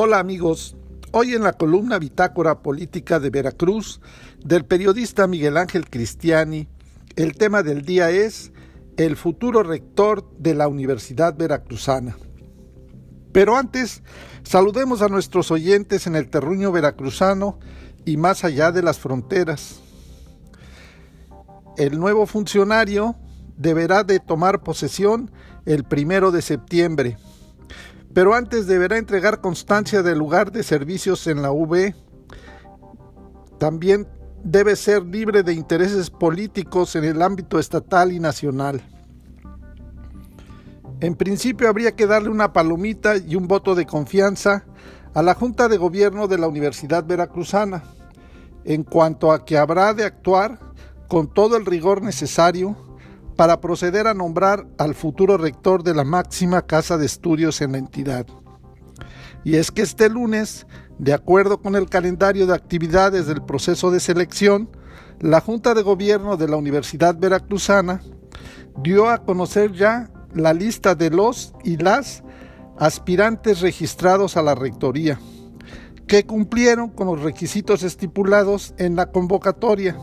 [0.00, 0.76] Hola amigos,
[1.10, 4.00] hoy en la columna Bitácora Política de Veracruz
[4.38, 6.68] del periodista Miguel Ángel Cristiani,
[7.16, 8.52] el tema del día es
[8.96, 12.16] el futuro rector de la Universidad Veracruzana.
[13.32, 14.04] Pero antes,
[14.44, 17.58] saludemos a nuestros oyentes en el terruño veracruzano
[18.04, 19.80] y más allá de las fronteras.
[21.76, 23.16] El nuevo funcionario
[23.56, 25.32] deberá de tomar posesión
[25.66, 27.16] el primero de septiembre
[28.18, 31.94] pero antes deberá entregar constancia del lugar de servicios en la UB.
[33.60, 34.08] También
[34.42, 38.82] debe ser libre de intereses políticos en el ámbito estatal y nacional.
[40.98, 44.64] En principio habría que darle una palomita y un voto de confianza
[45.14, 47.84] a la Junta de Gobierno de la Universidad Veracruzana,
[48.64, 50.58] en cuanto a que habrá de actuar
[51.06, 52.76] con todo el rigor necesario
[53.38, 57.78] para proceder a nombrar al futuro rector de la máxima casa de estudios en la
[57.78, 58.26] entidad.
[59.44, 60.66] Y es que este lunes,
[60.98, 64.68] de acuerdo con el calendario de actividades del proceso de selección,
[65.20, 68.02] la Junta de Gobierno de la Universidad Veracruzana
[68.82, 72.24] dio a conocer ya la lista de los y las
[72.76, 75.20] aspirantes registrados a la rectoría,
[76.08, 79.96] que cumplieron con los requisitos estipulados en la convocatoria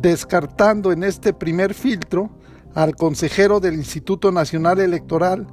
[0.00, 2.30] descartando en este primer filtro
[2.74, 5.46] al consejero del Instituto Nacional Electoral,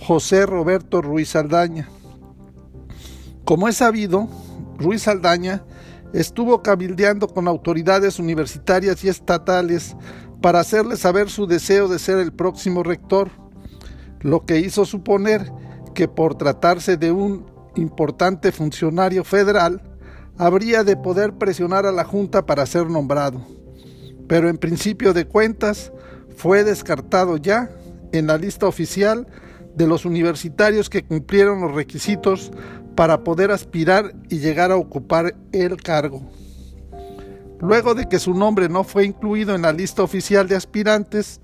[0.00, 1.88] José Roberto Ruiz Saldaña.
[3.44, 4.28] Como es sabido,
[4.78, 5.64] Ruiz Saldaña
[6.12, 9.96] estuvo cabildeando con autoridades universitarias y estatales
[10.40, 13.30] para hacerle saber su deseo de ser el próximo rector,
[14.20, 15.52] lo que hizo suponer
[15.94, 19.82] que por tratarse de un importante funcionario federal,
[20.36, 23.63] habría de poder presionar a la Junta para ser nombrado
[24.28, 25.92] pero en principio de cuentas
[26.36, 27.70] fue descartado ya
[28.12, 29.26] en la lista oficial
[29.74, 32.52] de los universitarios que cumplieron los requisitos
[32.94, 36.22] para poder aspirar y llegar a ocupar el cargo.
[37.60, 41.40] Luego de que su nombre no fue incluido en la lista oficial de aspirantes,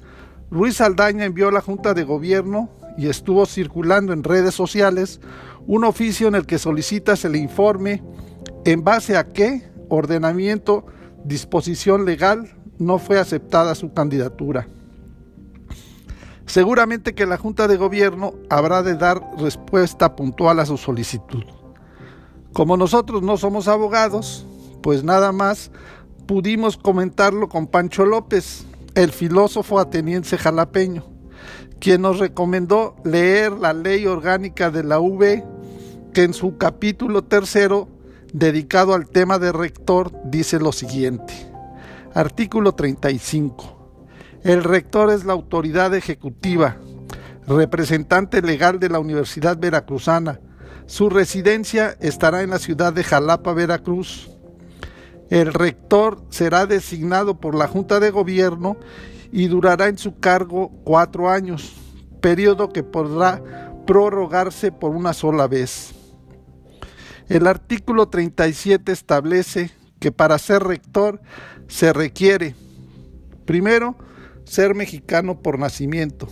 [0.50, 5.21] Luis Aldaña envió a la Junta de Gobierno y estuvo circulando en redes sociales
[5.66, 8.03] un oficio en el que solicita se le informe
[8.65, 10.87] en base a qué ordenamiento,
[11.25, 14.67] disposición legal no fue aceptada su candidatura.
[16.47, 21.45] Seguramente que la Junta de Gobierno habrá de dar respuesta puntual a su solicitud.
[22.53, 24.45] Como nosotros no somos abogados,
[24.83, 25.71] pues nada más
[26.27, 28.65] pudimos comentarlo con Pancho López,
[28.97, 31.05] el filósofo ateniense jalapeño,
[31.79, 35.45] quien nos recomendó leer la ley orgánica de la V,
[36.12, 37.89] que en su capítulo tercero,
[38.33, 41.50] dedicado al tema de rector, dice lo siguiente.
[42.15, 44.41] Artículo 35.
[44.43, 46.76] El rector es la autoridad ejecutiva,
[47.47, 50.41] representante legal de la Universidad Veracruzana.
[50.87, 54.28] Su residencia estará en la ciudad de Jalapa, Veracruz.
[55.28, 58.76] El rector será designado por la Junta de Gobierno
[59.31, 61.76] y durará en su cargo cuatro años,
[62.20, 63.41] periodo que podrá
[63.87, 65.94] prorrogarse por una sola vez.
[67.28, 69.70] El artículo 37 establece
[70.00, 71.21] que para ser rector
[71.69, 72.56] se requiere,
[73.44, 73.97] primero,
[74.44, 76.27] ser mexicano por nacimiento.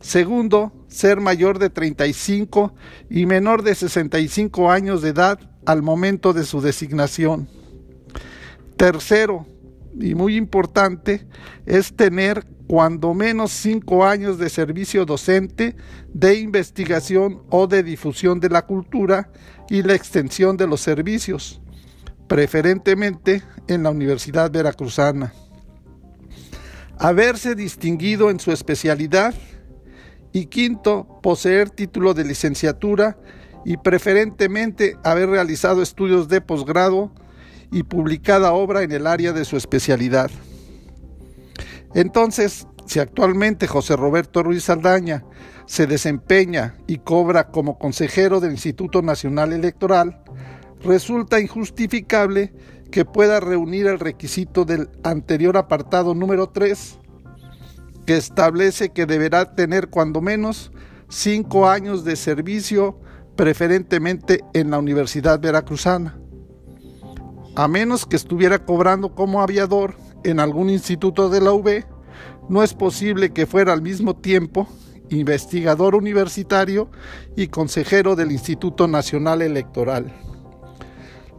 [0.00, 2.74] Segundo, ser mayor de 35
[3.08, 7.48] y menor de 65 años de edad al momento de su designación.
[8.76, 9.46] Tercero,
[9.98, 11.26] y muy importante,
[11.66, 15.76] es tener cuando menos cinco años de servicio docente,
[16.12, 19.30] de investigación o de difusión de la cultura
[19.68, 21.60] y la extensión de los servicios
[22.30, 25.34] preferentemente en la Universidad Veracruzana.
[26.96, 29.34] Haberse distinguido en su especialidad
[30.30, 33.18] y quinto, poseer título de licenciatura
[33.64, 37.10] y preferentemente haber realizado estudios de posgrado
[37.72, 40.30] y publicada obra en el área de su especialidad.
[41.94, 45.24] Entonces, si actualmente José Roberto Ruiz Saldaña
[45.66, 50.22] se desempeña y cobra como consejero del Instituto Nacional Electoral,
[50.82, 52.52] resulta injustificable
[52.90, 56.98] que pueda reunir el requisito del anterior apartado número 3,
[58.06, 60.72] que establece que deberá tener cuando menos
[61.08, 62.98] cinco años de servicio,
[63.36, 66.18] preferentemente en la Universidad Veracruzana,
[67.56, 69.94] a menos que estuviera cobrando como aviador
[70.24, 71.84] en algún instituto de la UB,
[72.48, 74.68] no es posible que fuera al mismo tiempo
[75.10, 76.90] investigador universitario
[77.36, 80.29] y consejero del Instituto Nacional Electoral.